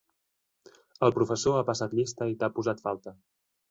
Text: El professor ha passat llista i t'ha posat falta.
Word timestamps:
El 1.09 1.13
professor 1.19 1.59
ha 1.61 1.69
passat 1.71 1.97
llista 2.01 2.33
i 2.35 2.37
t'ha 2.43 2.53
posat 2.61 2.87
falta. 2.91 3.19